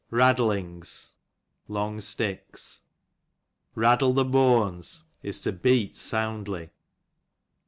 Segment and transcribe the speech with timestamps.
[0.11, 1.13] Raddjings,
[1.67, 2.81] long sticks.
[3.75, 6.71] Raddle the booans, is to beat soundly.